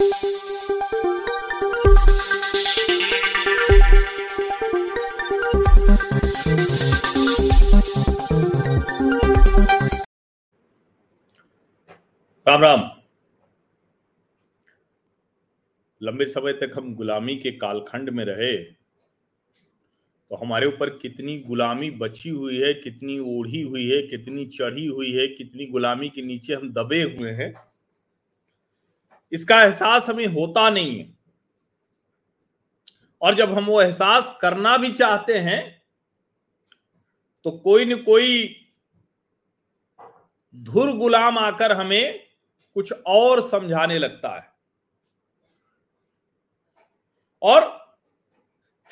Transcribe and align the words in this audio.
राम 0.00 0.10
राम। 12.62 12.90
लंबे 16.02 16.24
समय 16.24 16.52
तक 16.52 16.72
हम 16.76 16.94
गुलामी 16.94 17.36
के 17.36 17.50
कालखंड 17.50 18.10
में 18.10 18.24
रहे 18.24 18.56
तो 18.56 20.36
हमारे 20.36 20.66
ऊपर 20.66 20.90
कितनी 20.90 21.38
गुलामी 21.38 21.90
बची 21.90 22.30
हुई 22.30 22.56
है, 22.56 22.74
कितनी 22.74 23.18
ओढ़ी 23.18 23.62
हुई 23.62 23.88
है, 23.90 24.02
कितनी 24.02 24.46
चढ़ी 24.46 24.86
हुई 24.86 25.12
है, 25.12 25.26
कितनी 25.28 25.66
गुलामी 25.66 26.08
के 26.08 26.22
नीचे 26.22 26.54
हम 26.54 26.72
दबे 26.72 27.02
हुए 27.02 27.30
हैं। 27.30 27.67
इसका 29.32 29.62
एहसास 29.62 30.08
हमें 30.08 30.26
होता 30.26 30.68
नहीं 30.70 30.98
है। 30.98 31.16
और 33.22 33.34
जब 33.34 33.52
हम 33.52 33.66
वो 33.66 33.80
एहसास 33.82 34.36
करना 34.42 34.76
भी 34.76 34.90
चाहते 34.92 35.38
हैं 35.38 35.60
तो 37.44 37.50
कोई 37.50 37.84
न 37.84 37.96
कोई 38.02 38.54
धुर 40.54 40.92
गुलाम 40.96 41.38
आकर 41.38 41.72
हमें 41.72 42.20
कुछ 42.76 42.92
और 43.06 43.40
समझाने 43.42 43.98
लगता 43.98 44.34
है। 44.36 44.46
और 47.42 47.76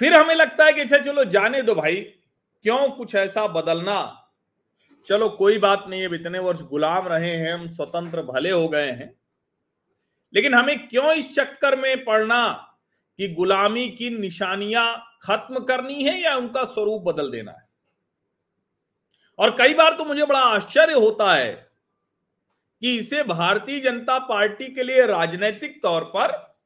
फिर 0.00 0.14
हमें 0.14 0.34
लगता 0.34 0.64
है 0.64 0.72
कि 0.72 0.80
अच्छा 0.80 0.98
चलो 0.98 1.24
जाने 1.24 1.62
दो 1.62 1.74
भाई, 1.74 1.96
क्यों 2.64 2.88
कुछ 2.88 3.14
ऐसा 3.14 3.46
बदलना? 3.48 4.28
चलो 5.06 5.28
कोई 5.28 5.58
बात 5.58 5.84
नहीं, 5.88 6.06
अब 6.06 6.14
इतने 6.14 6.38
वर्ष 6.38 6.60
गुलाम 6.62 7.08
रहे 7.08 7.30
हैं, 7.30 7.52
हम 7.52 7.68
स्वतंत्र 7.68 8.22
भले 8.22 8.50
हो 8.50 8.68
गए 8.68 8.90
हैं। 8.90 9.14
लेकिन 10.34 10.54
हमें 10.54 10.88
क्यों 10.88 11.12
इस 11.12 11.34
चक्कर 11.36 11.76
में 11.76 12.04
पड़ना 12.04 12.72
कि 13.18 13.28
गुलामी 13.28 13.88
की 13.88 14.10
निशानियाँ 14.10 15.18
खत्म 15.22 15.64
करनी 15.64 16.02
है 16.04 16.20
या 16.20 16.36
उनका 16.36 16.64
स्वरूप 16.64 17.02
बदल 17.02 17.30
देना 17.30 17.52
है? 17.52 17.68
और 19.38 19.50
कई 19.50 19.74
बार 19.74 19.94
तो 19.94 20.04
मुझे 20.04 20.24
बड़ा 20.24 20.40
आश्चर्य 20.40 20.92
होता 20.92 21.34
है 21.34 21.52
कि 22.82 22.98
इसे 22.98 23.22
भारतीय 23.22 23.80
जनता 23.80 24.18
पार्टी 24.18 24.74
के 24.74 24.82
लिए 24.82 25.06
राजनीतिक 25.06 25.82
तौर 25.82 26.04
पर 26.04 26.56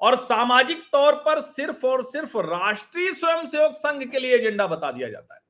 और 0.00 0.16
सामाजिक 0.16 0.82
तौर 0.92 1.14
पर 1.14 1.40
सिर्फ़ 1.40 1.86
और 1.86 2.04
सिर्फ़ 2.04 2.38
राष्ट्रीय 2.38 3.12
स्वयंसेवक 3.12 3.72
संघ 3.72 4.10
के 4.10 4.18
लिए 4.18 4.34
एजेंडा 4.34 4.66
बता 4.66 4.92
दिया 4.92 5.08
जाता 5.08 5.34
है। 5.34 5.40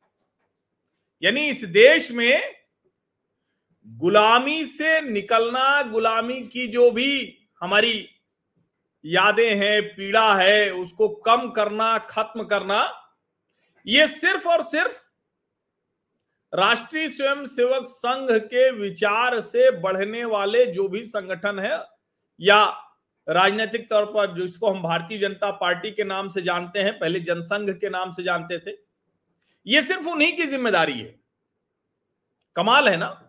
यानी 1.23 1.41
इस 1.41 1.65
देश 1.65 2.11
में 2.13 2.55
गुलामी 3.89 4.65
से 4.65 5.01
निकलना, 5.01 5.83
गुलामी 5.83 6.41
की 6.43 6.67
जो 6.67 6.91
भी 6.91 7.39
हमारी 7.63 8.09
यादें 9.05 9.55
हैं, 9.57 9.83
पीड़ा 9.83 10.35
है, 10.35 10.71
उसको 10.73 11.09
कम 11.09 11.51
करना, 11.51 11.99
खत्म 11.99 12.45
करना, 12.45 13.05
ये 13.87 14.09
सिर्फ़ 14.09 14.49
और 14.49 14.63
सिर्फ़ 14.63 14.97
राष्ट्रीय 16.53 17.09
स्वयंसेवक 17.09 17.85
संघ 17.87 18.31
के 18.33 18.71
विचार 18.71 19.41
से 19.41 19.71
बढ़ने 19.71 20.25
वाले 20.25 20.67
जो 20.67 20.89
भी 20.89 21.03
संगठन 21.05 21.59
है, 21.59 21.85
या 22.41 22.65
राजनीतिक 23.29 23.91
तौर 23.91 24.05
पर 24.05 24.35
जिसको 24.41 24.71
हम 24.71 24.83
भारतीय 24.83 25.19
जनता 25.19 25.51
पार्टी 25.51 25.91
के 25.91 26.05
नाम 26.05 26.29
से 26.29 26.43
जानते 26.43 26.79
हैं, 26.79 26.99
पहले 26.99 27.21
जनसंघ 27.21 27.71
के 27.71 27.89
नाम 27.91 28.13
से 28.13 28.23
जानते 28.23 28.59
थे, 28.59 28.77
ये 29.67 29.83
सिर्फ़ 29.83 30.09
उन्हीं 30.09 30.37
की 30.37 30.43
ज़िम्मेदारी 30.43 30.99
है। 30.99 31.15
कमाल 32.57 32.89
है 32.89 32.97
ना? 32.97 33.28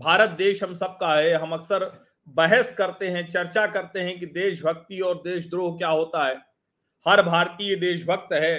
भारत 0.00 0.30
देश 0.30 0.62
हम 0.62 0.74
सबका 0.74 1.14
है, 1.14 1.34
हम 1.34 1.52
अक्सर 1.52 1.84
बहस 2.28 2.72
करते 2.72 3.08
हैं, 3.08 3.26
चर्चा 3.28 3.66
करते 3.66 4.00
हैं 4.00 4.18
कि 4.20 4.26
देशभक्ति 4.26 5.00
और 5.00 5.14
देशद्रोह 5.14 5.76
क्या 5.78 5.88
होता 5.88 6.26
है। 6.26 6.34
हर 7.06 7.22
भारतीय 7.22 7.76
देशभक्त 7.76 8.32
है, 8.32 8.58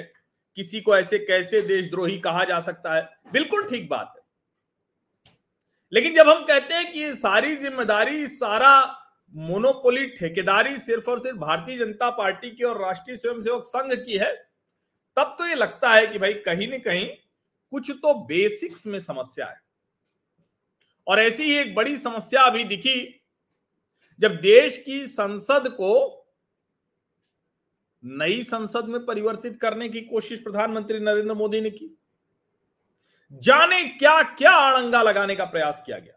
किसी 0.58 0.82
को 0.82 0.98
ऐसे 0.98 1.20
कैसे 1.20 1.62
देशद्रोही 1.62 2.18
कहा 2.20 2.44
जा 2.44 2.60
सकता 2.60 2.96
है? 2.96 3.10
बिल्कुल 3.34 3.70
ठीक 3.70 3.90
बात 3.90 4.14
है। 4.16 4.22
लेकिन 5.94 6.16
जब 6.16 6.30
हम 6.30 6.44
कहते 6.44 6.74
हैं 6.74 6.92
कि 6.92 7.14
सारी 7.14 7.56
ज़िम्मेदारी, 7.56 8.28
सारा 8.28 8.98
मोनोपोली 9.36 10.06
ठेकेदारी 10.08 10.78
सिर्फ़ 10.78 11.10
और 11.10 11.20
सिर्फ़ 11.20 11.38
भारतीय 11.38 11.78
जनता 11.78 12.10
पार्टी 12.10 12.52
की 12.52 12.64
और 12.64 12.82
राष्ट्रीय 12.82 13.18
स्वयंसेवक 13.18 13.64
संघ 13.66 13.94
की 13.94 14.18
है, 14.18 14.34
तब 15.18 15.36
तो 15.40 15.46
ये 15.46 15.56
लगता 15.56 15.94
है 15.94 16.08
कि 16.08 16.20
भाई 16.20 16.34
कहीं 16.34 16.68
ना 16.68 16.78
कहीं 16.78 17.08
कुछ 17.74 17.92
तो 17.92 18.14
बेसिक्स 18.14 18.88
में 18.88 19.00
समस्या 19.00 19.46
है। 19.46 19.71
और 21.08 21.20
ऐसी 21.20 21.44
ही 21.44 21.58
एक 21.58 21.74
बड़ी 21.76 21.96
समस्या 21.98 22.42
अभी 22.44 22.64
दिखी। 22.66 23.00
जब 24.20 24.36
देश 24.42 24.78
की 24.78 25.06
संसद 25.08 25.68
को 25.72 25.94
नई 28.04 28.44
संसद 28.44 28.86
में 28.86 29.06
परिवर्तित 29.06 29.58
करने 29.62 29.90
की 29.90 30.02
कोशिश 30.02 30.40
प्रधानमंत्री 30.40 31.00
नरेंद्र 31.00 31.34
मोदी 31.34 31.62
ने 31.62 31.70
की, 31.70 31.98
जाने 33.34 33.84
क्या 33.90 34.22
क्या 34.24 34.52
आड़ंगा 34.52 35.02
लगाने 35.02 35.36
का 35.36 35.46
प्रयास 35.46 35.82
किया 35.86 35.98
गया। 36.00 36.14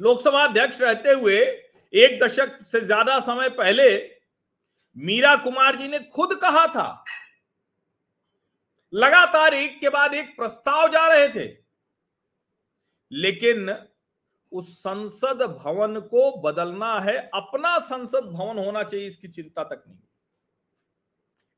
लोकसभा 0.00 0.44
अध्यक्ष 0.44 0.80
रहते 0.80 1.12
हुए 1.12 1.38
एक 1.38 2.18
दशक 2.20 2.58
से 2.66 2.80
ज़्यादा 2.80 3.18
समय 3.20 3.48
पहले 3.52 3.88
मीरा 4.96 5.34
कुमार 5.36 5.76
जी 5.76 5.88
ने 5.88 5.98
खुद 6.10 6.34
कहा 6.34 6.66
था, 6.66 7.04
लगातार 8.92 9.54
एक 9.54 9.78
के 9.80 9.88
बाद 9.88 10.14
एक 10.14 10.36
प्रस्ताव 10.36 10.88
जा 10.92 11.06
रहे 11.06 11.28
थे। 11.30 11.46
लेकिन 13.12 13.70
उस 14.52 14.72
संसद 14.78 15.42
भवन 15.58 16.00
को 16.00 16.30
बदलना 16.42 16.98
है, 17.00 17.16
अपना 17.34 17.78
संसद 17.80 18.30
भवन 18.32 18.58
होना 18.58 18.82
चाहिए, 18.82 19.06
इसकी 19.06 19.28
चिंता 19.28 19.64
तक 19.64 19.82
नहीं। 19.86 19.98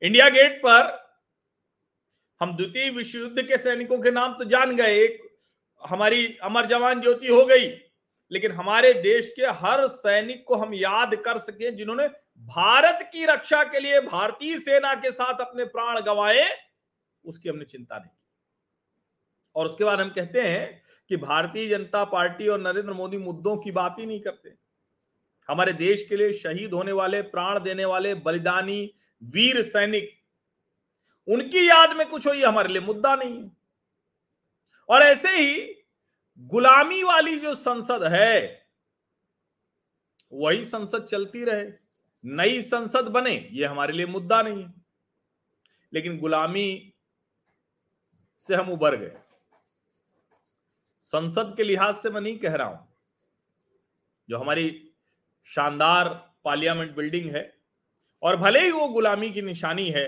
इंडिया 0.01 0.29
गेट 0.29 0.57
पर 0.59 0.93
हम 2.41 2.55
द्वितीय 2.57 2.89
विश्व 2.89 3.17
युद्ध 3.19 3.41
के 3.41 3.57
सैनिकों 3.57 3.99
के 3.99 4.11
नाम 4.11 4.33
तो 4.33 4.45
जान 4.45 4.75
गए, 4.75 4.95
एक 4.95 5.21
हमारी 5.81 6.37
अमर 6.43 6.65
जवान 6.65 7.01
ज्योति 7.01 7.27
हो 7.27 7.45
गई, 7.45 7.67
लेकिन 8.31 8.51
हमारे 8.51 8.93
देश 8.93 9.33
के 9.35 9.45
हर 9.57 9.87
सैनिक 9.87 10.43
को 10.47 10.55
हम 10.55 10.73
याद 10.73 11.15
कर 11.15 11.37
सके 11.37 11.71
जिन्होंने 11.71 12.07
भारत 12.47 13.09
की 13.13 13.25
रक्षा 13.25 13.63
के 13.63 13.79
लिए 13.79 13.99
भारतीय 14.01 14.57
सेना 14.59 14.93
के 14.95 15.11
साथ 15.11 15.41
अपने 15.41 15.65
प्राण 15.65 15.99
गंवाए, 16.01 16.47
उसकी 17.25 17.49
हमने 17.49 17.65
चिंता 17.65 17.97
नहीं 17.97 18.09
की। 18.09 18.23
और 19.55 19.65
उसके 19.65 19.83
बाद 19.83 19.99
हम 19.99 20.09
कहते 20.09 20.41
हैं 20.41 20.84
कि 21.09 21.17
भारतीय 21.17 21.69
जनता 21.69 22.05
पार्टी 22.05 22.47
और 22.47 22.59
नरेंद्र 22.59 22.93
मोदी 22.93 23.17
मुद्दों 23.17 23.57
की 23.57 23.71
बात 23.71 23.95
ही 23.99 24.05
नहीं 24.05 24.21
करते। 24.21 24.55
हमारे 25.47 25.73
देश 25.73 26.05
के 26.09 26.17
लिए 26.17 26.33
शहीद 26.33 26.73
होने 26.73 26.91
वाले, 26.91 27.21
प्राण 27.21 27.59
देने 27.59 27.85
वाले 27.85 28.15
बलिदानी 28.15 28.93
वीर 29.23 29.61
सैनिक, 29.61 30.21
उनकी 31.27 31.69
याद 31.69 31.97
में 31.97 32.09
कुछ 32.09 32.27
हो 32.27 32.33
ये 32.33 32.45
हमारे 32.45 32.69
लिए 32.69 32.81
मुद्दा 32.81 33.15
नहीं 33.15 33.43
है। 33.43 33.51
और 34.89 35.01
ऐसे 35.01 35.29
ही 35.29 35.75
गुलामी 36.39 37.03
वाली 37.03 37.39
जो 37.39 37.55
संसद 37.55 38.03
है, 38.03 38.65
वही 40.33 40.65
संसद 40.65 41.03
चलती 41.03 41.43
रहे, 41.43 41.71
नई 42.25 42.61
संसद 42.61 43.05
बने, 43.05 43.49
ये 43.51 43.65
हमारे 43.65 43.93
लिए 43.93 44.05
मुद्दा 44.05 44.41
नहीं 44.41 44.63
है। 44.63 44.73
लेकिन 45.93 46.17
गुलामी 46.17 46.93
से 48.37 48.55
हम 48.55 48.71
उबर 48.71 48.95
गए। 48.95 49.17
संसद 51.15 51.53
के 51.57 51.63
लिहाज 51.63 51.95
से 51.95 52.09
मैं 52.09 52.21
नहीं 52.21 52.37
कह 52.37 52.55
रहा 52.55 52.67
हूँ। 52.67 52.87
जो 54.29 54.37
हमारी 54.37 54.91
शानदार 55.45 56.09
पार्लियामेंट 56.45 56.95
बिल्डिंग 56.95 57.35
है, 57.35 57.51
और 58.23 58.35
भले 58.37 58.59
ही 58.59 58.71
वो 58.71 58.87
गुलामी 58.87 59.29
की 59.29 59.41
निशानी 59.41 59.89
है, 59.89 60.07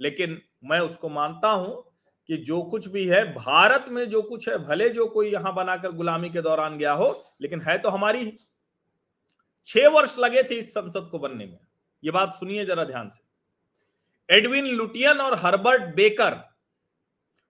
लेकिन 0.00 0.40
मैं 0.64 0.80
उसको 0.80 1.08
मानता 1.08 1.48
हूँ 1.48 1.84
कि 2.28 2.36
जो 2.36 2.62
कुछ 2.62 2.88
भी 2.88 3.04
है, 3.06 3.24
भारत 3.34 3.84
में 3.88 4.08
जो 4.10 4.22
कुछ 4.22 4.48
है, 4.48 4.58
भले 4.58 4.88
जो 4.88 5.06
कोई 5.06 5.30
यहाँ 5.32 5.54
बनाकर 5.54 5.92
गुलामी 5.92 6.30
के 6.30 6.42
दौरान 6.42 6.78
गया 6.78 6.92
हो, 6.92 7.08
लेकिन 7.42 7.60
है 7.60 7.78
तो 7.78 7.88
हमारी 7.88 8.24
ही। 8.24 8.36
छह 9.66 9.88
वर्ष 9.88 10.18
लगे 10.18 10.42
थे 10.42 10.54
इस 10.54 10.70
संसद 10.70 11.08
को 11.10 11.18
बनने 11.18 11.46
में। 11.46 11.58
ये 12.02 12.10
बात 12.10 12.34
सुनिए 12.34 12.64
जरा 12.64 12.84
ध्यान 12.84 13.08
से। 13.08 14.36
एडविन 14.36 14.66
लुटियन 14.66 15.20
और 15.20 15.34
हर्बर्ट 15.38 15.94
बेकर 15.94 16.34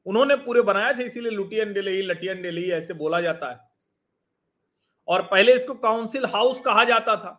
उन्होंने 0.09 0.37
पूरे 0.37 0.61
बनाए 0.63 0.93
थे, 0.95 1.05
इसीलिए 1.05 1.31
लुटियन 1.31 1.73
डेली 1.73 2.03
लटियन 2.03 2.43
डेली 2.43 2.71
ऐसे 2.71 2.95
बोला 2.95 3.21
जाता 3.21 3.51
है। 3.51 3.61
और 5.09 5.23
पहले 5.23 5.55
इसको 5.55 5.75
काउंसिल 5.75 6.25
हाउस 6.27 6.61
कहा 6.61 6.85
जाता 6.85 7.17
था, 7.17 7.31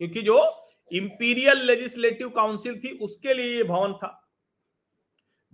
क्योंकि 0.00 0.22
जो 0.22 0.38
इंपीरियल 0.92 1.64
लेजिस्लेटिव 1.66 2.28
काउंसिल 2.28 2.78
थी, 2.80 2.90
उसके 2.98 3.34
लिए 3.34 3.56
ये 3.56 3.62
भवन 3.64 3.92
था। 3.94 4.10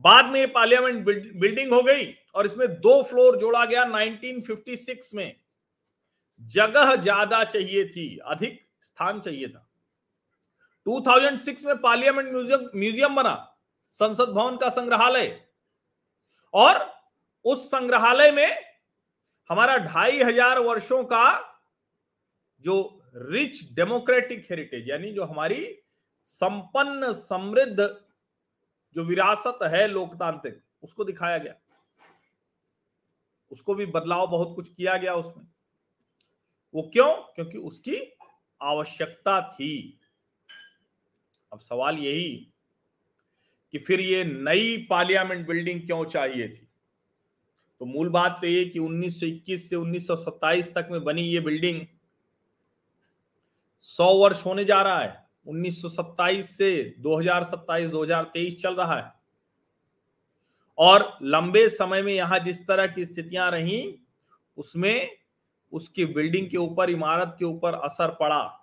बाद 0.05 0.27
में 0.27 0.53
पार्लियामेंट 0.53 1.05
बिल्डिंग 1.05 1.73
हो 1.73 1.83
गई, 1.83 2.07
और 2.35 2.47
इसमें 2.47 2.69
दो 2.81 3.03
फ्लोर 3.03 3.39
जोड़ा 3.39 3.65
गया 3.65 3.85
1956 3.87 5.15
में। 5.15 5.37
जगह 6.41 6.95
ज़्यादा 6.97 7.43
चाहिए 7.45 7.85
थी, 7.87 8.17
अधिक 8.19 8.61
स्थान 8.81 9.21
चाहिए 9.21 9.49
था। 9.49 9.69
2006 10.87 11.65
में 11.65 11.77
पार्लियामेंट 11.81 12.33
म्यूज़ियम 12.33 12.69
म्यूज़ियम 12.77 13.15
बना, 13.15 13.35
संसद 13.95 14.29
भवन 14.31 14.57
का 14.57 14.69
संग्रहालय 14.71 15.29
और 16.55 16.93
उस 17.45 17.71
संग्रहालय 17.71 18.31
में 18.31 18.59
हमारा 19.51 19.77
ढाई 19.77 20.23
हज़ार 20.23 20.59
वर्षों 20.59 21.05
का 21.05 21.59
जो 22.61 23.03
रिच 23.17 23.73
डेमोक्रेटिक 23.73 24.47
हेरिटेज 24.51 24.89
यानी 24.89 25.13
जो 25.13 25.25
हमारी 25.25 25.79
संपन्न, 26.27 27.13
समृद्ध 27.13 28.05
जो 28.97 29.05
विरासत 29.05 29.59
है 29.63 29.87
लोकतांत्रिक, 29.87 30.63
उसको 30.83 31.05
दिखाया 31.05 31.39
गया। 31.39 31.55
उसको 33.51 33.75
भी 33.75 33.87
बदलाव 33.87 34.27
बहुत 34.27 34.55
कुछ 34.57 34.69
किया 34.69 34.97
गया 34.97 35.15
उसमें। 35.15 35.47
वो 36.75 36.83
क्यों? 36.83 37.13
क्योंकि 37.15 37.59
उसकी 37.59 38.17
आवश्यकता 38.63 39.41
थी। 39.49 40.01
अब 41.53 41.59
सवाल 41.59 41.99
यही 41.99 42.52
कि 43.73 43.79
फिर 43.79 44.01
ये 44.01 44.25
नई 44.25 44.87
पार्लियामेंट 44.91 45.47
बिल्डिंग 45.47 45.81
क्यों 45.81 46.05
चाहिए 46.05 46.49
थी? 46.49 46.69
तो 47.81 47.85
मूल 47.87 48.09
बात 48.09 48.39
तो 48.41 48.47
ये 48.47 48.65
कि 48.65 48.79
1921 48.79 49.71
से 49.71 49.77
1927 49.77 50.75
तक 50.75 50.89
में 50.91 51.05
बनी 51.05 51.23
ये 51.23 51.41
बिल्डिंग 51.41 51.87
100 53.79 54.15
वर्ष 54.15 54.47
होने 54.47 54.65
जा 54.65 54.83
रहा 54.83 54.99
है। 54.99 55.27
1927 55.47 56.59
से 56.59 56.95
2027 56.99 57.91
2023 57.91 58.63
चल 58.63 58.75
रहा 58.75 58.97
है। 58.97 59.13
और 60.79 61.19
लंबे 61.23 61.69
समय 61.69 62.03
में 62.03 62.15
यहाँ 62.15 62.39
जिस 62.39 62.67
तरह 62.67 62.87
की 62.87 63.07
स्थितियाँ 63.07 63.51
रही, 63.51 63.99
उसमें 64.57 65.17
उसकी 65.73 66.05
बिल्डिंग 66.05 66.51
के 66.51 66.57
ऊपर, 66.57 66.91
इमारत 66.91 67.37
के 67.39 67.45
ऊपर 67.45 67.73
असर 67.73 68.09
पड़ा। 68.09 68.62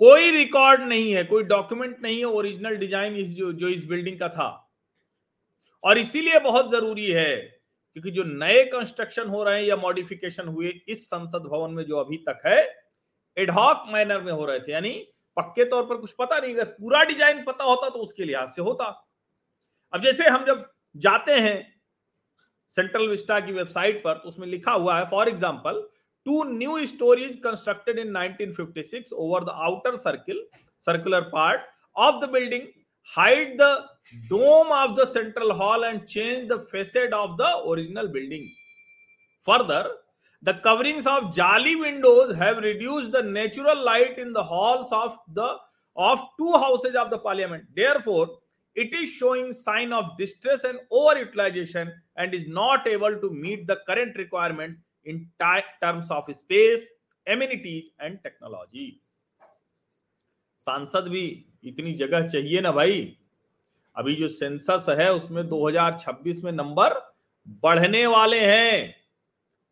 कोई 0.00 0.30
रिकॉर्ड 0.30 0.82
नहीं 0.82 1.12
है 1.12 1.22
कोई 1.24 1.42
डॉक्यूमेंट 1.44 1.96
नहीं 2.02 2.18
है 2.18 2.24
ओरिजिनल 2.26 2.76
डिज़ाइन 2.76 3.16
इस 3.16 3.30
जो, 3.30 3.52
जो 3.52 3.68
इस 3.68 3.84
बिल्डिंग 3.86 4.18
का 4.20 4.28
था। 4.28 4.48
और 5.84 5.98
इसीलिए 5.98 6.38
बहुत 6.40 6.70
ज़रूरी 6.70 7.06
है 7.06 7.36
क्योंकि 7.36 8.10
जो 8.10 8.22
नए 8.24 8.64
कंस्ट्रक्शन 8.66 9.28
हो 9.28 9.42
रहे 9.44 9.56
हैं 9.56 9.64
या 9.64 9.76
मॉडिफिकेशन 9.76 10.48
हुए 10.48 10.68
इस 10.88 11.06
संसद 11.06 11.48
भवन 11.48 11.70
में 11.70 11.84
जो 11.84 11.96
अभी 11.98 12.16
तक 12.28 12.46
है 12.46 12.60
एडहॉक 13.36 13.84
मैनर 13.88 14.20
में 14.20 14.32
हो 14.32 14.44
रहे 14.44 14.60
थे। 14.60 14.72
यानी 14.72 14.92
पक्के 15.36 15.64
तौर 15.64 15.84
पर 15.86 15.96
कुछ 15.96 16.12
पता 16.18 16.38
नहीं 16.38 16.54
अगर 16.54 16.64
पूरा 16.70 17.02
डिज़ाइन 17.04 17.42
पता 17.44 17.64
होता 17.64 17.88
तो 17.88 17.98
उसके 17.98 18.24
लिहाज 18.24 18.48
से 18.48 18.62
होता। 18.62 18.84
अब 19.92 20.02
जैसे 20.02 20.28
हम 20.28 20.44
जब 20.46 20.64
जाते 20.96 21.32
हैं 21.34 21.56
सेंट्रल 22.74 23.08
विस्टा 23.08 23.38
की 23.40 23.52
वेबसाइट 23.52 24.02
पर 24.04 24.14
तो 24.14 24.28
उसमें 24.28 24.46
लिखा 24.48 24.72
हुआ 24.72 24.98
है 24.98 25.06
for 25.10 25.28
example 25.28 25.82
Two 26.26 26.44
new 26.52 26.86
stories 26.86 27.36
constructed 27.42 27.98
in 27.98 28.12
1956 28.12 29.12
over 29.16 29.44
the 29.44 29.54
outer 29.54 29.98
circle, 29.98 30.36
circular 30.78 31.30
part 31.30 31.60
of 31.96 32.20
the 32.20 32.28
building, 32.28 32.68
hide 33.02 33.56
the 33.56 33.86
dome 34.28 34.70
of 34.70 34.96
the 34.96 35.06
central 35.06 35.54
hall 35.54 35.84
and 35.84 36.06
change 36.06 36.48
the 36.48 36.60
facade 36.60 37.12
of 37.12 37.36
the 37.36 37.64
original 37.66 38.08
building. 38.08 38.50
Further, 39.44 39.90
the 40.42 40.54
coverings 40.54 41.06
of 41.06 41.34
jali 41.34 41.76
windows 41.76 42.34
have 42.36 42.58
reduced 42.58 43.12
the 43.12 43.22
natural 43.22 43.82
light 43.82 44.18
in 44.18 44.32
the 44.32 44.42
halls 44.42 44.92
of 44.92 45.16
the 45.34 45.56
of 45.96 46.20
two 46.38 46.52
houses 46.52 46.94
of 46.94 47.10
the 47.10 47.18
parliament. 47.18 47.64
Therefore, 47.74 48.28
it 48.74 48.94
is 48.94 49.08
showing 49.08 49.52
sign 49.52 49.92
of 49.92 50.16
distress 50.18 50.64
and 50.64 50.78
overutilization 50.92 51.92
and 52.16 52.32
is 52.32 52.46
not 52.46 52.86
able 52.86 53.20
to 53.20 53.30
meet 53.30 53.66
the 53.66 53.80
current 53.86 54.16
requirements 54.16 54.76
in 55.08 55.16
terms 55.82 56.10
of 56.10 56.24
space, 56.28 56.82
amenities 57.26 57.86
and 58.04 58.18
technology. 58.22 58.90
सांसद 60.58 61.08
भी 61.08 61.46
इतनी 61.64 61.92
जगह 61.92 62.26
चाहिए 62.26 62.60
ना 62.60 62.72
भाई। 62.72 63.18
अभी 63.96 64.14
जो 64.14 64.28
census 64.28 64.86
है 64.88 65.12
उसमें 65.12 65.48
2026 65.48 66.44
में 66.44 66.52
नंबर 66.52 67.14
बढ़ने 67.48 68.06
वाले 68.06 68.40
हैं। 68.40 68.96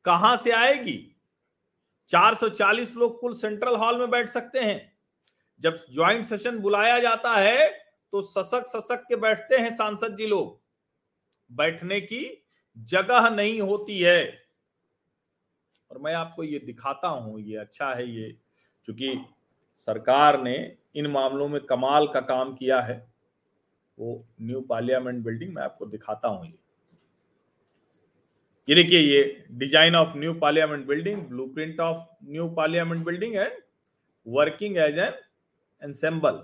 कहाँ 0.04 0.36
से 0.36 0.50
आएगी? 0.50 1.16
440 2.08 2.96
लोग 2.96 3.20
कुल 3.20 3.34
सेंट्रल 3.34 3.76
हॉल 3.76 3.98
में 3.98 4.10
बैठ 4.10 4.28
सकते 4.28 4.58
हैं। 4.58 4.98
जब 5.60 5.76
ज्वाइंट 5.76 6.24
सेशन 6.24 6.58
बुलाया 6.58 6.98
जाता 6.98 7.36
है 7.36 7.68
तो 8.12 8.22
ससक 8.22 8.64
ससक 8.68 9.04
के 9.08 9.16
बैठते 9.16 9.56
हैं 9.56 9.70
सांसद 9.70 10.16
जी 10.16 10.26
लोग। 10.26 10.60
बैठने 11.52 12.00
की 12.00 12.44
जगह 12.78 13.28
नहीं 13.28 13.60
होती 13.60 14.00
है। 14.00 14.47
और 15.90 15.98
मैं 15.98 16.14
आपको 16.14 16.44
ये 16.44 16.58
दिखाता 16.58 17.08
हूँ, 17.08 17.40
ये 17.40 17.56
अच्छा 17.56 17.92
है 17.94 18.08
ये 18.08 18.36
क्योंकि 18.84 19.18
सरकार 19.80 20.42
ने 20.42 20.56
इन 20.96 21.06
मामलों 21.08 21.48
में 21.48 21.60
कमाल 21.62 22.06
का 22.06 22.20
काम 22.22 22.54
किया 22.54 22.80
है, 22.80 22.96
वो 23.98 24.24
न्यू 24.42 24.60
पार्लियामेंट 24.60 25.24
बिल्डिंग 25.24 25.54
मैं 25.54 25.62
आपको 25.62 25.86
दिखाता 25.86 26.28
हूँ 26.28 26.46
ये। 26.46 26.58
ये 28.68 28.74
देखिए, 28.74 28.98
ये 29.00 29.46
design 29.52 29.94
of 29.96 30.16
new 30.16 30.34
parliament 30.34 30.86
building, 30.86 31.22
blueprint 31.22 31.80
of 31.80 31.98
new 32.24 32.48
parliament 32.50 33.04
building 33.04 33.36
and 33.36 33.52
working 34.26 34.76
as 34.78 34.98
an 34.98 35.12
ensemble 35.82 36.42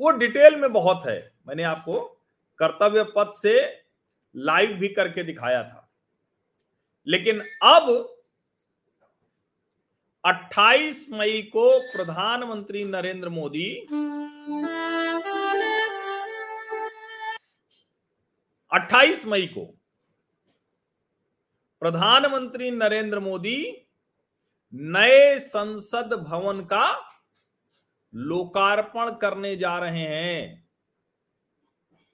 वो 0.00 0.10
डिटेल 0.12 0.56
में 0.56 0.72
बहुत 0.72 1.06
है, 1.06 1.32
मैंने 1.46 1.62
आपको 1.64 2.00
कर्तव्य 2.60 3.04
पथ 3.16 3.30
से 3.34 3.60
लाइव 4.34 4.72
भी 4.78 4.88
करके 4.88 5.22
दिखाया 5.22 5.62
था। 5.62 5.88
लेकिन 7.06 7.40
अब 7.64 8.15
28 10.26 11.10
मई 11.12 11.42
को 11.42 11.80
प्रधानमंत्री 11.80 12.84
नरेंद्र 12.84 13.28
मोदी। 13.28 13.86
28 18.72 19.26
मई 19.26 19.46
को 19.46 19.64
प्रधानमंत्री 21.80 22.70
नरेंद्र 22.70 23.20
मोदी 23.20 23.86
नए 24.74 25.38
संसद 25.38 26.12
भवन 26.28 26.60
का 26.60 27.10
लोकार्पण 28.14 29.16
करने 29.16 29.56
जा 29.56 29.78
रहे 29.78 30.00
हैं। 30.00 30.68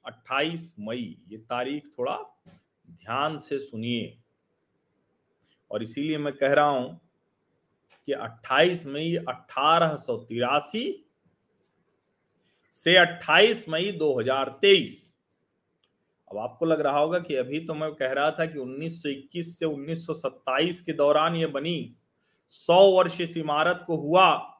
28 0.04 0.74
मई, 0.80 1.22
ये 1.28 1.38
तारीख 1.38 1.86
थोड़ा 1.98 2.16
ध्यान 2.90 3.38
से 3.38 3.58
सुनिए। 3.58 4.18
और 5.70 5.82
इसीलिए 5.82 6.18
मैं 6.18 6.32
कह 6.32 6.52
रहा 6.52 6.68
हूँ 6.68 7.01
कि 8.06 8.12
28 8.12 8.86
मई 8.86 9.14
अठारह 9.28 9.96
सौ 9.96 10.16
तिरासी 10.16 11.04
से 12.72 12.94
28 12.94 13.68
मई 13.68 13.98
2023 14.02 14.90
अब 16.30 16.38
आपको 16.38 16.66
लग 16.66 16.80
रहा 16.80 16.98
होगा 16.98 17.18
कि 17.18 17.34
अभी 17.34 17.60
तो 17.60 17.74
मैं 17.74 17.94
कह 17.94 18.12
रहा 18.12 18.30
था 18.30 18.46
कि 18.46 18.58
1921 18.58 19.42
से 19.42 19.66
1927 19.66 20.80
के 20.80 20.92
दौरान 20.92 21.36
ये 21.36 21.46
बनी 21.46 21.94
100 22.50 22.96
वर्ष 22.96 23.20
इस 23.20 23.36
इमारत 23.36 23.84
को 23.86 23.96
हुआ। 23.96 24.58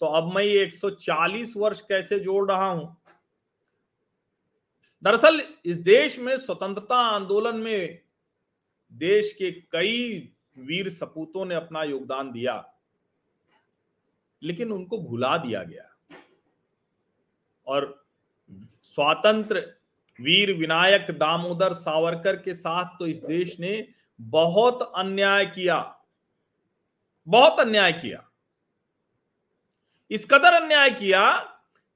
तो 0.00 0.06
अब 0.06 0.34
मैं 0.34 0.42
ये 0.42 0.64
140 0.66 1.56
वर्ष 1.56 1.80
कैसे 1.80 2.20
जोड़ 2.20 2.50
रहा 2.50 2.66
हूँ? 2.66 2.96
दरअसल 5.02 5.40
इस 5.64 5.78
देश 5.78 6.18
में 6.18 6.36
स्वतंत्रता 6.36 6.96
आंदोलन 6.96 7.56
में 7.56 8.00
देश 8.92 9.32
के 9.32 9.50
कई 9.50 10.32
वीर 10.58 10.88
सपूतों 10.88 11.44
ने 11.44 11.54
अपना 11.54 11.82
योगदान 11.82 12.32
दिया। 12.32 12.75
लेकिन 14.46 14.72
उनको 14.72 14.98
भुला 14.98 15.36
दिया 15.38 15.62
गया। 15.62 15.88
और 17.66 18.06
स्वातंत्र 18.82 19.60
वीर 20.20 20.52
विनायक 20.52 21.06
दामोदर 21.10 21.72
सावरकर 21.72 22.36
के 22.36 22.54
साथ 22.54 22.98
तो 22.98 23.06
इस 23.06 23.18
देश 23.18 23.60
ने 23.60 23.88
बहुत 24.20 24.92
अन्याय 24.96 25.46
किया। 25.46 25.78
बहुत 27.28 27.60
अन्याय 27.60 27.92
किया। 27.92 28.22
इस 30.10 30.24
कदर 30.24 30.62
अन्याय 30.62 30.90
किया 30.90 31.38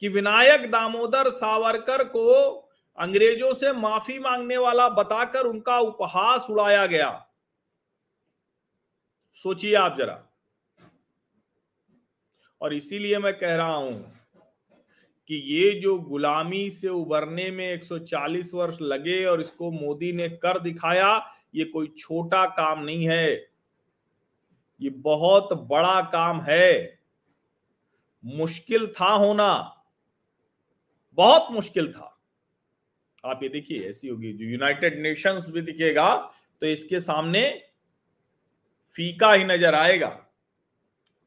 कि 0.02 0.08
विनायक 0.08 0.70
दामोदर 0.70 1.30
सावरकर 1.30 2.04
को 2.04 2.50
अंग्रेज़ों 2.98 3.54
से 3.54 3.72
माफ़ी 3.72 4.18
मांगने 4.18 4.56
वाला 4.56 4.88
बताकर 4.88 5.46
उनका 5.46 5.78
उपहास 5.78 6.46
उड़ाया 6.50 6.86
गया। 6.86 7.26
सोचिए 9.34 9.74
आप 9.74 9.96
जरा। 9.98 10.29
और 12.60 12.74
इसीलिए 12.74 13.18
मैं 13.18 13.32
कह 13.38 13.54
रहा 13.56 13.74
हूँ 13.74 13.92
कि 15.30 15.36
ये 15.46 15.70
जो 15.80 15.96
गुलामी 15.98 16.68
से 16.70 16.88
उबरने 16.88 17.50
में 17.50 17.66
140 17.72 18.52
वर्ष 18.54 18.78
लगे 18.82 19.24
और 19.24 19.40
इसको 19.40 19.70
मोदी 19.70 20.12
ने 20.12 20.28
कर 20.28 20.58
दिखाया, 20.60 21.10
ये 21.54 21.64
कोई 21.64 21.92
छोटा 21.98 22.44
काम 22.46 22.82
नहीं 22.84 23.08
है। 23.08 23.30
ये 24.80 24.90
बहुत 24.90 25.52
बड़ा 25.70 26.00
काम 26.02 26.40
है। 26.42 26.98
मुश्किल 28.24 28.86
था 28.96 29.10
होना, 29.14 29.52
बहुत 31.18 31.46
मुश्किल 31.52 31.92
था। 31.92 32.06
आप 33.24 33.42
ये 33.42 33.48
देखिए, 33.48 33.88
ऐसी 33.88 34.08
होगी। 34.08 34.32
जो 34.32 34.44
यूनाइटेड 34.44 35.00
नेशंस 35.02 35.48
भी 35.50 35.60
दिखेगा 35.62 36.14
तो 36.62 36.66
इसके 36.66 37.00
सामने 37.00 37.42
फीका 38.90 39.32
ही 39.32 39.44
नज़र 39.44 39.74
आएगा। 39.74 40.08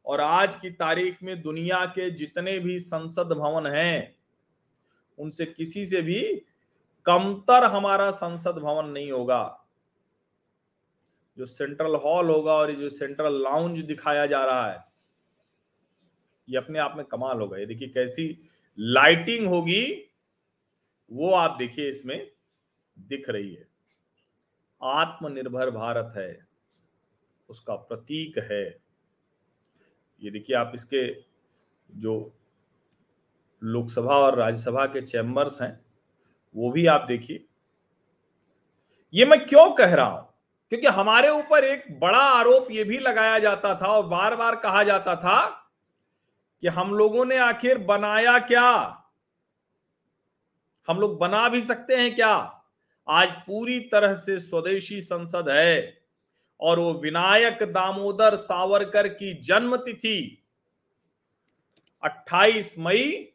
और 0.05 0.21
आज 0.21 0.55
की 0.55 0.69
तारीख 0.69 1.23
में 1.23 1.41
दुनिया 1.41 1.85
के 1.85 2.11
जितने 2.11 2.59
भी 2.59 2.79
संसद 2.79 3.27
भवन 3.27 3.67
हैं, 3.67 4.15
उनसे 5.19 5.45
किसी 5.45 5.85
से 5.85 6.01
भी 6.01 6.45
कमतर 7.05 7.63
हमारा 7.63 8.11
संसद 8.11 8.51
भवन 8.51 8.85
नहीं 8.85 9.11
होगा। 9.11 9.65
जो 11.37 11.45
सेंट्रल 11.45 11.95
हॉल 11.95 12.29
होगा 12.29 12.53
और 12.53 12.71
जो 12.71 12.89
सेंट्रल 12.89 13.43
लाउंज 13.43 13.79
दिखाया 13.79 14.25
जा 14.25 14.45
रहा 14.45 14.71
है, 14.71 14.85
ये 16.49 16.57
अपने 16.57 16.79
आप 16.79 16.93
में 16.97 17.05
कमाल 17.05 17.39
होगा। 17.39 17.57
ये 17.57 17.65
देखिए 17.65 17.87
कैसी 17.87 18.49
लाइटिंग 18.79 19.47
होगी, 19.47 20.11
वो 21.11 21.31
आप 21.31 21.55
देखिए 21.59 21.89
इसमें 21.89 22.31
दिख 22.99 23.29
रही 23.29 23.53
है। 23.53 23.67
आत्मनिर्भर 24.83 25.71
भारत 25.71 26.13
है, 26.17 26.47
उसका 27.49 27.75
प्रतीक 27.75 28.37
है। 28.37 28.82
ये 30.23 30.31
देखिए, 30.31 30.55
आप 30.55 30.71
इसके 30.75 31.21
जो 31.97 32.33
लोकसभा 33.63 34.15
और 34.15 34.35
राज्यसभा 34.35 34.85
के 34.85 35.01
चैम्बर्स 35.01 35.61
हैं, 35.61 35.85
वो 36.55 36.71
भी 36.71 36.85
आप 36.85 37.01
देखिए। 37.01 37.45
ये 39.13 39.25
मैं 39.25 39.45
क्यों 39.45 39.71
कह 39.71 39.93
रहा 39.93 40.05
हूँ? 40.05 40.29
क्योंकि 40.69 40.87
हमारे 40.87 41.29
ऊपर 41.29 41.63
एक 41.63 41.99
बड़ा 41.99 42.17
आरोप 42.17 42.67
ये 42.71 42.83
भी 42.83 42.97
लगाया 42.97 43.39
जाता 43.39 43.75
था 43.75 43.87
और 43.87 44.07
बार 44.07 44.35
बार 44.35 44.55
कहा 44.55 44.83
जाता 44.83 45.15
था 45.15 45.69
कि 46.61 46.67
हम 46.67 46.93
लोगों 46.93 47.25
ने 47.25 47.37
आखिर 47.37 47.77
बनाया 47.77 48.39
क्या? 48.39 48.99
हम 50.87 50.99
लोग 50.99 51.19
बना 51.19 51.49
भी 51.49 51.61
सकते 51.61 51.95
हैं 51.95 52.15
क्या? 52.15 52.63
आज 53.07 53.29
पूरी 53.29 53.79
तरह 53.79 54.15
से 54.15 54.39
स्वदेशी 54.39 55.01
संसद 55.01 55.49
है। 55.49 56.02
और 56.59 56.79
वो 56.79 56.93
विनायक 56.93 57.63
दामोदर 57.63 58.35
सावरकर 58.35 59.07
की 59.07 59.33
जन्म 59.33 59.77
तिथि 59.77 60.43
28 62.03 62.79
मई 62.79 63.29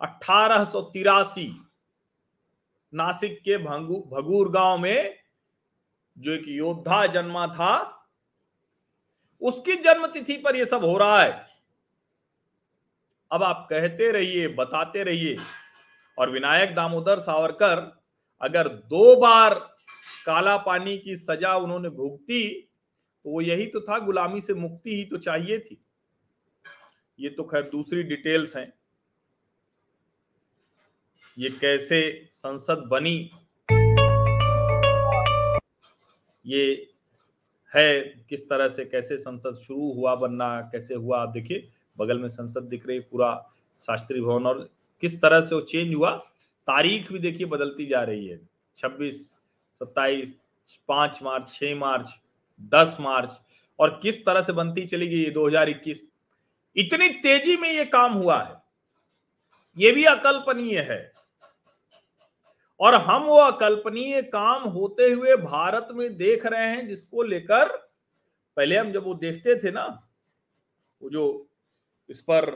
अठारह 0.00 0.72
नासिक 2.94 3.40
के 3.40 3.58
भगूर 3.58 4.50
गाँव 4.50 4.78
में 4.78 5.18
जो 6.18 6.32
एक 6.32 6.42
योद्धा 6.48 7.06
जन्मा 7.06 7.46
था, 7.46 8.06
उसकी 9.40 9.76
जन्म 9.76 10.06
तिथि 10.06 10.36
पर 10.36 10.56
यह 10.56 10.64
सब 10.64 10.84
हो 10.84 10.98
रहा 10.98 11.22
है। 11.22 11.46
अब 13.32 13.42
आप 13.42 13.66
कहते 13.70 14.12
रहिए, 14.12 14.48
बताते 14.48 15.02
रहिए। 15.02 15.36
और 16.18 16.30
विनायक 16.30 16.74
दामोदर 16.74 17.18
सावरकर 17.18 18.00
अगर 18.42 18.68
दो 18.68 19.16
बार 19.16 19.76
काला 20.26 20.56
पानी 20.56 20.96
की 20.98 21.16
सजा 21.16 21.54
उन्होंने 21.56 21.88
भुगती 21.88 22.48
तो 23.24 23.30
वो 23.30 23.40
यही 23.40 23.66
तो 23.66 23.80
था, 23.80 23.98
गुलामी 23.98 24.40
से 24.40 24.54
मुक्ति 24.54 24.96
ही 24.96 25.04
तो 25.04 25.16
चाहिए 25.16 25.58
थी। 25.58 25.80
ये 27.18 27.28
तो 27.28 27.42
खैर 27.42 27.62
दूसरी 27.62 28.02
डिटेल्स 28.02 28.56
हैं। 28.56 28.72
ये 31.38 31.50
कैसे 31.50 32.28
संसद 32.32 32.84
बनी? 32.86 33.30
ये 36.44 36.92
है 37.72 38.00
किस 38.28 38.48
तरह 38.48 38.68
से 38.68 38.84
कैसे 38.84 39.18
संसद 39.18 39.56
शुरू 39.56 39.92
हुआ, 39.92 40.14
बनना, 40.14 40.60
कैसे 40.72 40.94
हुआ, 40.94 41.20
आप 41.22 41.28
देखिए, 41.28 41.68
बगल 41.98 42.18
में 42.18 42.28
संसद 42.28 42.62
दिख 42.62 42.86
रही 42.86 43.00
पूरा 43.00 43.52
शास्त्री 43.80 44.20
भवन, 44.20 44.46
और 44.46 44.68
किस 45.02 45.20
तरह 45.22 45.40
से 45.40 45.54
वो 45.54 45.60
चेंज 45.60 45.94
हुआ, 45.94 46.16
तारीख 46.68 47.12
भी 47.12 47.18
देखिए 47.18 47.46
बदलती 47.46 47.86
जा 47.86 48.02
रही 48.02 48.26
है, 48.26 48.40
छब्बीस 48.76 49.34
सत्ताईस, 49.74 50.36
पाँच 50.88 51.22
मार्च, 51.22 51.50
छह 51.50 51.74
मार्च, 51.74 52.10
दस 52.74 52.96
मार्च, 53.00 53.40
और 53.78 53.98
किस 54.02 54.24
तरह 54.26 54.42
से 54.42 54.52
बनती 54.52 54.86
चली 54.86 55.08
गई 55.08 55.30
दो 55.30 55.46
हज़ार 55.46 55.68
इक्कीस? 55.68 56.02
इतनी 56.76 57.08
तेज़ी 57.08 57.56
में 57.56 57.70
ये 57.72 57.84
काम 57.84 58.12
हुआ 58.12 58.42
है। 58.42 58.62
ये 59.78 59.92
भी 59.92 60.04
अकल्पनीय 60.04 60.78
है। 60.80 61.12
और 62.80 62.94
हम 62.94 63.22
वो 63.22 63.36
अकल्पनीय 63.36 64.22
काम 64.22 64.62
होते 64.62 65.08
हुए 65.10 65.36
भारत 65.36 65.88
में 65.92 66.16
देख 66.16 66.46
रहे 66.46 66.66
हैं, 66.66 66.88
जिसको 66.88 67.22
लेकर 67.22 67.76
पहले 68.56 68.76
हम 68.76 68.92
जब 68.92 69.04
वो 69.04 69.14
देखते 69.14 69.54
थे 69.54 69.70
ना, 69.70 69.86
वो 71.02 71.10
जो 71.10 71.50
इस 72.08 72.20
पर 72.20 72.50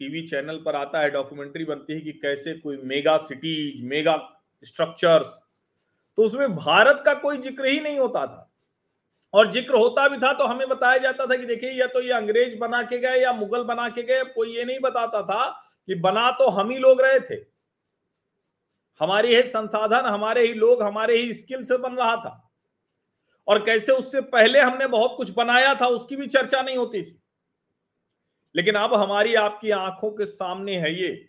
टीवी 0.00 0.26
चैनल 0.26 0.56
पर 0.56 0.76
आता 0.76 1.00
है, 1.00 1.10
डॉक्यूमेंट्री 1.10 1.64
बनती 1.64 1.92
है 1.92 2.00
कि 2.00 2.12
कैसे 2.12 2.54
कोई 2.54 2.76
मेगा 2.76 3.16
सिटी 3.16 3.82
मेगा 3.82 4.16
स्ट्रक्चर्स 4.64 5.42
तो 6.18 6.22
उसमें 6.22 6.54
भारत 6.56 7.02
का 7.06 7.14
कोई 7.14 7.38
ज़िक्र 7.38 7.66
ही 7.66 7.80
नहीं 7.80 7.98
होता 7.98 8.26
था। 8.26 8.42
और 9.34 9.50
ज़िक्र 9.52 9.74
होता 9.74 10.08
भी 10.08 10.18
था 10.18 10.32
तो 10.32 10.44
हमें 10.44 10.68
बताया 10.68 10.98
जाता 10.98 11.26
था 11.26 11.36
कि 11.36 11.46
देखिए, 11.46 11.70
या 11.70 11.86
तो 11.86 12.00
ये 12.00 12.12
अंग्रेज़ 12.12 12.56
बना 12.58 12.82
के 12.82 12.98
गए 12.98 13.20
या 13.20 13.32
मुगल 13.32 13.64
बना 13.64 13.88
के 13.88 14.02
गए 14.02 14.22
कोई 14.24 14.56
ये 14.56 14.64
नहीं 14.64 14.78
बताता 14.80 15.22
था 15.22 15.48
कि 15.88 15.94
बना 15.96 16.30
तो 16.30 16.48
हम 16.50 16.70
ही 16.70 16.78
लोग 16.78 17.00
रहे 17.00 17.20
थे। 17.20 17.44
हमारे 19.00 19.36
ही 19.36 19.42
संसाधन, 19.42 20.06
हमारे 20.06 20.46
ही 20.46 20.52
लोग, 20.54 20.82
हमारे 20.82 21.16
ही 21.16 21.32
स्किल 21.34 21.62
से 21.62 21.76
बन 21.78 21.94
रहा 21.94 22.16
था। 22.16 22.42
और 23.48 23.64
कैसे 23.64 23.92
उससे 23.92 24.20
पहले 24.20 24.60
हमने 24.60 24.86
बहुत 24.86 25.14
कुछ 25.16 25.30
बनाया 25.30 25.74
था, 25.74 25.86
उसकी 25.86 26.16
भी 26.16 26.26
चर्चा 26.26 26.62
नहीं 26.62 26.76
होती 26.76 27.02
थी। 27.02 27.20
लेकिन 28.54 28.74
अब 28.74 28.94
हमारी 28.94 29.34
आपकी 29.34 29.70
आँखों 29.70 30.10
के 30.10 30.26
सामने 30.26 30.76
है 30.76 30.94
ये। 30.94 31.28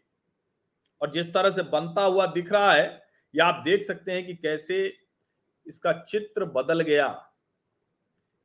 और 1.02 1.12
जिस 1.12 1.34
तरह 1.34 1.50
से 1.50 1.64
बनता 1.64 2.02
हुआ 2.02 2.26
दिख 2.28 2.52
रहा 2.52 2.72
है 2.74 3.07
या 3.38 3.46
आप 3.46 3.62
देख 3.66 3.84
सकते 3.84 4.12
हैं 4.12 4.26
कि 4.26 4.34
कैसे 4.36 4.94
इसका 5.68 5.92
चित्र 6.02 6.46
बदल 6.46 6.82
गया। 6.82 7.08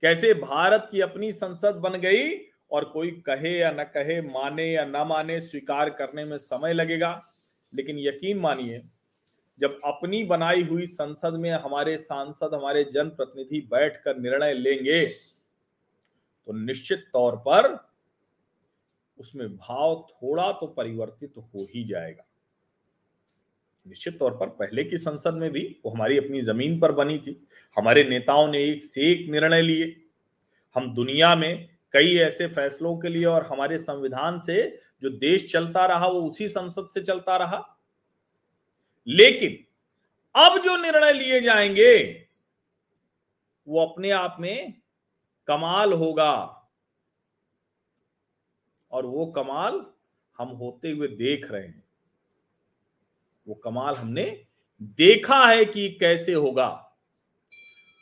कैसे 0.03 0.33
भारत 0.35 0.89
की 0.91 1.01
अपनी 1.01 1.33
संसद 1.33 1.75
बन 1.75 1.99
गई 2.01 2.31
और 2.71 2.85
कोई 2.85 3.11
कहे 3.27 3.59
या 3.59 3.71
न 3.71 3.85
कहे, 3.85 4.21
माने 4.23 4.71
या 4.73 4.85
न 4.85 5.07
माने, 5.07 5.41
स्वीकार 5.41 5.91
करने 5.91 6.25
में 6.25 6.37
समय 6.39 6.73
लगेगा। 6.73 7.13
लेकिन 7.73 7.99
यकीन 7.99 8.39
मानिए, 8.39 8.83
जब 9.59 9.81
अपनी 9.85 10.23
बनाई 10.25 10.63
हुई 10.63 10.87
संसद 10.87 11.35
में 11.35 11.51
हमारे 11.51 11.97
सांसद, 11.99 12.55
हमारे 12.55 12.85
जनप्रतिनिधि 12.85 13.61
बैठकर 13.71 14.17
निर्णय 14.17 14.55
लेंगे 14.55 15.07
तो 15.07 16.53
निश्चित 16.53 17.07
तौर 17.13 17.37
पर 17.39 17.77
उसमें 19.21 19.57
भाव 19.57 19.95
थोड़ा 20.11 20.51
तो 20.53 20.67
परिवर्तित 20.67 21.35
हो 21.37 21.67
ही 21.71 21.85
जाएगा। 21.85 22.25
निश्चित 23.87 24.19
तौर 24.19 24.37
पर 24.37 24.47
पहले 24.47 24.85
की 24.85 24.99
संसद 24.99 25.35
में 25.35 25.51
भी 25.51 25.81
वो 25.85 25.91
हमारी 25.91 26.19
अपनी 26.19 26.41
ज़मीन 26.41 26.81
पर 26.81 26.93
बनी 26.93 27.19
थी। 27.19 27.47
हमारे 27.77 28.05
नेताओं 28.05 28.49
ने 28.49 28.65
एक 28.65 28.83
से 28.83 29.01
एक 29.13 29.31
निर्णय 29.31 29.63
लिए। 29.63 30.05
हम 30.75 30.95
दुनिया 30.95 31.37
में 31.37 31.69
कई 31.93 32.17
ऐसे 32.17 32.47
फैसलों 32.47 32.99
के 32.99 33.09
लिए 33.09 33.25
और 33.25 33.47
हमारे 33.47 33.79
संविधान 33.79 34.39
से 34.39 34.81
जो 35.03 35.11
देश 35.11 35.53
चलता 35.53 35.87
रहा, 35.87 36.07
वो 36.07 36.23
उसी 36.23 36.49
संसद 36.49 36.89
से 36.95 37.01
चलता 37.01 37.37
रहा। 37.37 37.79
लेकिन 39.07 39.65
अब 40.41 40.59
जो 40.59 40.77
निर्णय 40.77 41.13
लिए 41.13 41.41
जाएँगे, 41.41 42.27
वो 43.69 43.87
अपने 43.87 44.11
आप 44.11 44.37
में 44.41 44.75
कमाल 45.47 45.93
होगा। 45.93 46.59
और 48.91 49.07
वो 49.07 49.27
कमाल 49.27 49.87
हम 50.39 50.49
होते 50.49 50.91
हुए 50.91 51.09
देख 51.09 51.53
रहे 51.53 51.63
हैं। 51.63 51.85
वो 53.47 53.55
कमाल 53.55 53.95
हमने 53.95 54.25
देखा 54.81 55.45
है 55.47 55.65
कि 55.65 55.89
कैसे 56.01 56.35
होगा। 56.35 56.69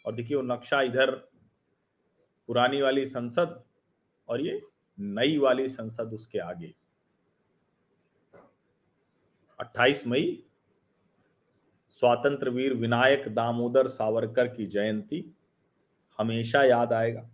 और 0.04 0.14
देखिए, 0.14 0.37
वो 0.37 0.42
नक्शा 0.42 0.80
इधर 0.82 1.11
पुरानी 2.49 2.80
वाली 2.82 3.06
संसद 3.06 3.62
और 4.28 4.40
ये 4.40 4.61
नई 4.99 5.38
वाली 5.38 5.68
संसद 5.68 6.12
उसके 6.12 6.38
आगे। 6.38 6.75
28 9.59 10.06
मई 10.06 10.42
स्वातंत्र 11.90 12.50
वीर 12.50 12.75
विनायक 12.75 13.28
दामोदर 13.28 13.87
सावरकर 13.87 14.49
की 14.49 14.66
जयंती 14.66 15.25
हमेशा 16.18 16.62
याद 16.62 16.92
आएगा। 16.92 17.28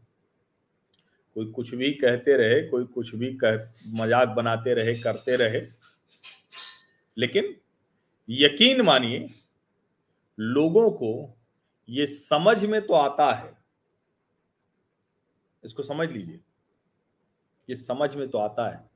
कोई 1.37 1.47
कुछ 1.47 1.75
भी 1.75 1.91
कहते 1.93 2.37
रहे, 2.37 2.61
कोई 2.63 2.85
कुछ 2.85 3.15
भी 3.15 3.33
कह, 3.35 3.57
मज़ाक 3.95 4.29
बनाते 4.29 4.75
रहे, 4.75 4.95
करते 4.95 5.37
रहे, 5.37 5.61
लेकिन 7.17 7.55
यकीन 8.31 8.81
मानिए, 8.81 9.31
लोगों 10.41 10.91
को 10.91 11.39
ये 11.89 12.07
समझ 12.07 12.65
में 12.65 12.87
तो 12.87 12.95
आता 12.95 13.35
है। 13.35 13.59
इसको 15.65 15.83
समझ 15.83 16.11
लीजिए। 16.11 16.41
ये 17.71 17.75
समझ 17.75 18.17
में 18.17 18.29
तो 18.29 18.39
आता 18.39 18.71
है। 18.71 18.91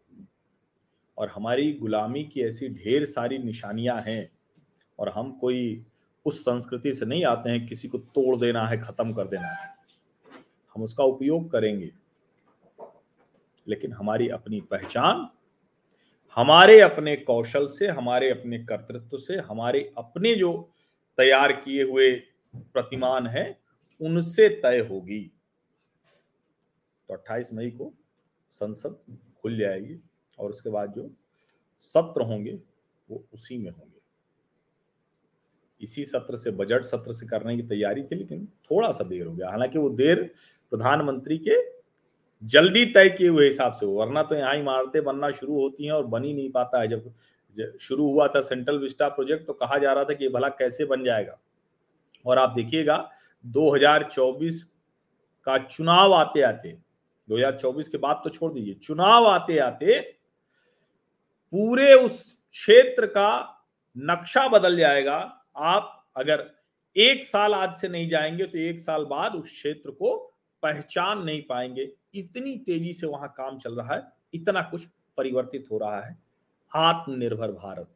और 1.19 1.29
हमारी 1.29 1.73
गुलामी 1.73 2.25
की 2.25 2.41
ऐसी 2.41 2.69
ढेर 2.69 3.05
सारी 3.05 3.39
निशानियाँ 3.39 4.03
हैं 4.03 4.31
और 4.99 5.09
हम 5.09 5.39
कोई 5.39 5.87
उस 6.25 6.41
संस्कृति 6.41 6.93
से 6.93 7.07
नहीं 7.07 7.25
आते 7.25 7.51
हैं, 7.51 7.67
किसी 7.67 7.89
को 7.89 7.99
तोड़ 7.99 8.41
देना 8.41 8.69
है, 8.69 8.81
खत्म 8.81 9.13
कर 9.13 9.29
देना 9.29 9.49
है। 9.49 9.75
हम 10.75 10.83
उसका 10.83 11.05
उपयोग 11.05 11.51
करेंगे। 11.51 11.93
लेकिन 13.69 13.93
हमारी 13.93 14.29
अपनी 14.29 14.61
पहचान 14.61 15.29
हमारे 16.37 16.81
अपने 16.81 17.17
कौशल 17.17 17.67
से, 17.67 17.87
हमारे 17.87 18.31
अपने 18.31 18.59
कर्तृत्व 18.59 19.19
से, 19.19 19.37
हमारे 19.37 19.93
अपने 19.99 20.35
जो 20.35 20.71
तैयार 21.17 21.53
किए 21.53 21.83
हुए 21.83 22.23
प्रतिमान 22.57 23.27
है, 23.27 23.59
उनसे 24.01 24.49
तय 24.49 24.79
होगी। 24.79 25.33
तो 27.09 27.15
28 27.15 27.53
मई 27.53 27.71
को 27.71 27.95
संसद 28.49 29.19
खुल 29.43 29.59
जाएगी 29.59 29.99
और 30.39 30.51
उसके 30.51 30.71
बाद 30.71 30.93
जो 30.93 31.11
सत्र 31.79 32.23
होंगे, 32.23 32.59
वो 33.11 33.25
उसी 33.35 33.59
में 33.59 33.71
होंगे। 33.71 34.01
इसी 35.83 36.05
सत्र 36.05 36.37
से, 36.37 36.51
बजट 36.51 36.83
सत्र 36.83 37.13
से 37.13 37.27
करने 37.27 37.57
की 37.57 37.63
तैयारी 37.63 38.03
थी, 38.03 38.15
लेकिन 38.15 38.47
थोड़ा 38.47 38.93
सा 38.93 39.05
देर 39.05 39.27
हो 39.27 39.35
गया। 39.35 39.51
हालाँकि 39.51 39.79
वो 39.79 39.91
देर 39.91 40.35
प्रधानमंत्री 40.71 41.39
के 41.39 41.80
जल्दी 42.43 42.85
तय 42.87 43.09
किए 43.09 43.29
हुए 43.29 43.45
हिसाब 43.45 43.73
से 43.73 43.87
वरना 43.87 44.23
तो 44.23 44.35
यहाँ 44.35 44.55
इमारतें 44.57 45.03
बनना 45.05 45.31
शुरू 45.31 45.55
होती 45.55 45.85
हैं 45.85 45.93
और 45.93 46.07
बन 46.07 46.25
ही 46.25 46.33
नहीं 46.35 46.51
पाता 46.51 46.81
है। 46.81 46.89
जब 46.89 47.79
शुरू 47.81 48.11
हुआ 48.13 48.27
था 48.29 48.41
सेंट्रल 48.41 48.79
विस्टा 48.79 49.09
प्रोजेक्ट 49.09 49.47
तो 49.47 49.53
कहा 49.53 49.79
जा 49.79 49.93
रहा 49.93 50.05
था 50.05 50.15
कि 50.15 50.29
भला 50.29 50.49
कैसे 50.49 50.85
बन 50.85 51.05
जाएगा? 51.05 51.39
और 52.27 52.39
आप 52.39 52.51
देखिएगा 52.51 53.11
2024 53.45 54.63
का 55.47 55.59
चुनाव 55.59 56.15
आते 56.15 56.43
आते 56.43 56.77
2024 57.29 57.89
के 57.89 57.99
बाद 57.99 58.21
तो 58.25 58.31
छोड़ 58.31 58.53
दीजिए, 58.53 58.75
चुनाव 58.75 59.27
आते 59.27 59.59
आते 59.59 60.01
पूरे 61.53 61.93
उस 61.95 62.33
क्षेत्र 62.51 63.07
का 63.07 63.57
नक्शा 63.97 64.47
बदल 64.49 64.77
जाएगा। 64.77 65.17
आप 65.57 65.97
अगर 66.17 66.51
एक 66.97 67.25
साल 67.25 67.55
आज 67.55 67.75
से 67.77 67.89
नहीं 67.89 68.09
जाएँगे 68.09 68.45
तो 68.45 68.59
एक 68.59 68.81
साल 68.81 69.05
बाद 69.05 69.35
उस 69.35 69.51
क्षेत्र 69.51 69.91
को 69.91 70.30
पहचान 70.63 71.23
नहीं 71.23 71.43
पाएँगे, 71.43 71.93
इतनी 72.15 72.57
तेज़ी 72.57 72.93
से 72.93 73.07
वहाँ 73.07 73.35
काम 73.37 73.59
चल 73.59 73.75
रहा 73.75 73.95
है, 73.95 74.03
इतना 74.35 74.63
कुछ 74.63 74.87
परिवर्तित 75.17 75.67
हो 75.71 75.79
रहा 75.79 76.01
है। 76.01 76.23
आत्मनिर्भर 76.77 77.53
भारत, 77.53 77.95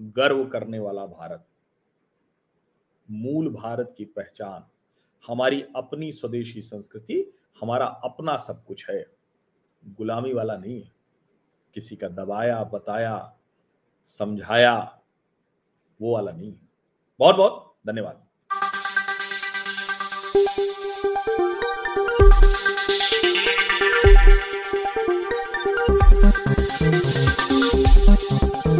गर्व 0.00 0.44
करने 0.44 0.78
वाला 0.78 1.06
भारत, 1.06 1.46
मूल 3.10 3.48
भारत 3.48 3.94
की 3.98 4.04
पहचान, 4.04 4.64
हमारी 5.26 5.64
अपनी 5.76 6.12
स्वदेशी 6.12 6.60
संस्कृति, 6.60 7.32
हमारा 7.60 7.86
अपना 7.86 8.36
सब 8.36 8.64
कुछ 8.64 8.90
है। 8.90 9.06
गुलामी 9.86 10.32
वाला 10.32 10.56
नहीं 10.56 10.82
है। 10.82 10.92
किसी 11.74 11.96
का 11.96 12.08
दबाया, 12.08 12.64
बताया, 12.64 13.36
समझाया, 14.04 15.00
वो 16.02 16.14
वाला 16.14 16.32
नहीं 16.32 16.52
है। 16.52 16.68
बहुत 17.18 17.36
बहुत 17.36 17.76
धन्यवाद। 17.86 18.26